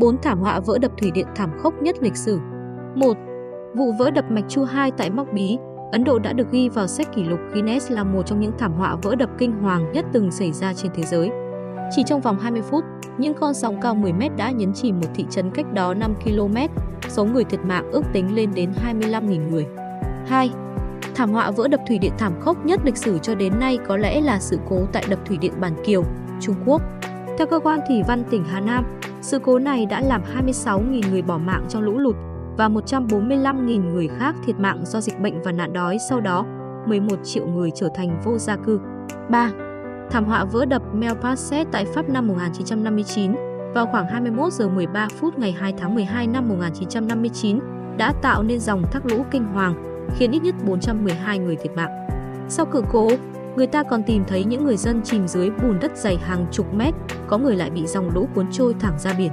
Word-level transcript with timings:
4 0.00 0.16
thảm 0.22 0.40
họa 0.40 0.60
vỡ 0.60 0.78
đập 0.78 0.92
thủy 0.98 1.10
điện 1.10 1.26
thảm 1.36 1.50
khốc 1.62 1.82
nhất 1.82 1.96
lịch 2.00 2.16
sử. 2.16 2.40
1. 2.94 3.16
Vụ 3.74 3.92
vỡ 3.98 4.10
đập 4.10 4.24
mạch 4.30 4.44
Chu 4.48 4.64
2 4.64 4.90
tại 4.90 5.10
Móc 5.10 5.32
Bí, 5.32 5.58
Ấn 5.92 6.04
Độ 6.04 6.18
đã 6.18 6.32
được 6.32 6.50
ghi 6.50 6.68
vào 6.68 6.86
sách 6.86 7.14
kỷ 7.14 7.24
lục 7.24 7.38
Guinness 7.52 7.90
là 7.90 8.04
một 8.04 8.22
trong 8.26 8.40
những 8.40 8.52
thảm 8.58 8.72
họa 8.72 8.96
vỡ 9.02 9.14
đập 9.14 9.30
kinh 9.38 9.52
hoàng 9.52 9.92
nhất 9.92 10.04
từng 10.12 10.30
xảy 10.30 10.52
ra 10.52 10.74
trên 10.74 10.92
thế 10.94 11.02
giới. 11.02 11.30
Chỉ 11.96 12.02
trong 12.06 12.20
vòng 12.20 12.38
20 12.38 12.62
phút, 12.62 12.84
những 13.18 13.34
con 13.34 13.54
sóng 13.54 13.80
cao 13.80 13.94
10 13.94 14.12
mét 14.12 14.36
đã 14.36 14.50
nhấn 14.50 14.72
chìm 14.72 15.00
một 15.00 15.06
thị 15.14 15.26
trấn 15.30 15.50
cách 15.50 15.72
đó 15.72 15.94
5 15.94 16.14
km, 16.24 16.56
số 17.08 17.24
người 17.24 17.44
thiệt 17.44 17.60
mạng 17.64 17.90
ước 17.92 18.02
tính 18.12 18.34
lên 18.34 18.50
đến 18.54 18.72
25.000 18.86 19.50
người. 19.50 19.66
2. 20.26 20.50
Thảm 21.14 21.32
họa 21.32 21.50
vỡ 21.50 21.68
đập 21.68 21.80
thủy 21.88 21.98
điện 21.98 22.12
thảm 22.18 22.32
khốc 22.40 22.66
nhất 22.66 22.80
lịch 22.84 22.96
sử 22.96 23.18
cho 23.18 23.34
đến 23.34 23.58
nay 23.60 23.78
có 23.88 23.96
lẽ 23.96 24.20
là 24.20 24.38
sự 24.38 24.58
cố 24.68 24.86
tại 24.92 25.04
đập 25.08 25.18
thủy 25.26 25.38
điện 25.40 25.52
Bản 25.60 25.72
Kiều, 25.84 26.04
Trung 26.40 26.56
Quốc. 26.66 26.82
Theo 27.38 27.46
cơ 27.46 27.58
quan 27.58 27.80
thủy 27.88 28.02
văn 28.08 28.24
tỉnh 28.30 28.44
Hà 28.44 28.60
Nam, 28.60 28.84
sự 29.20 29.38
cố 29.38 29.58
này 29.58 29.86
đã 29.86 30.00
làm 30.00 30.22
26.000 30.36 31.10
người 31.10 31.22
bỏ 31.22 31.38
mạng 31.38 31.66
trong 31.68 31.82
lũ 31.82 31.98
lụt 31.98 32.16
và 32.56 32.68
145.000 32.68 33.92
người 33.92 34.08
khác 34.08 34.34
thiệt 34.46 34.56
mạng 34.58 34.82
do 34.84 35.00
dịch 35.00 35.20
bệnh 35.20 35.42
và 35.42 35.52
nạn 35.52 35.72
đói 35.72 35.98
sau 36.08 36.20
đó, 36.20 36.46
11 36.86 37.16
triệu 37.24 37.46
người 37.46 37.70
trở 37.74 37.88
thành 37.94 38.20
vô 38.24 38.38
gia 38.38 38.56
cư. 38.56 38.80
3. 39.30 39.50
Thảm 40.10 40.24
họa 40.24 40.44
vỡ 40.44 40.64
đập 40.64 40.82
Melpasset 40.94 41.66
tại 41.72 41.84
Pháp 41.84 42.08
năm 42.08 42.28
1959 42.28 43.32
vào 43.74 43.86
khoảng 43.86 44.06
21 44.06 44.52
giờ 44.52 44.68
13 44.68 45.08
phút 45.08 45.38
ngày 45.38 45.52
2 45.52 45.74
tháng 45.78 45.94
12 45.94 46.26
năm 46.26 46.48
1959 46.48 47.58
đã 47.96 48.12
tạo 48.22 48.42
nên 48.42 48.60
dòng 48.60 48.82
thác 48.92 49.06
lũ 49.06 49.24
kinh 49.30 49.44
hoàng, 49.44 49.74
khiến 50.16 50.30
ít 50.30 50.42
nhất 50.42 50.54
412 50.66 51.38
người 51.38 51.56
thiệt 51.56 51.72
mạng. 51.76 52.06
Sau 52.48 52.66
cự 52.66 52.82
cố, 52.92 53.08
người 53.56 53.66
ta 53.66 53.82
còn 53.82 54.02
tìm 54.02 54.24
thấy 54.28 54.44
những 54.44 54.64
người 54.64 54.76
dân 54.76 55.00
chìm 55.04 55.28
dưới 55.28 55.50
bùn 55.50 55.78
đất 55.80 55.96
dày 55.96 56.16
hàng 56.16 56.46
chục 56.52 56.74
mét, 56.74 56.94
có 57.28 57.38
người 57.38 57.56
lại 57.56 57.70
bị 57.70 57.86
dòng 57.86 58.10
lũ 58.14 58.28
cuốn 58.34 58.46
trôi 58.52 58.74
thẳng 58.80 58.98
ra 58.98 59.12
biển. 59.18 59.28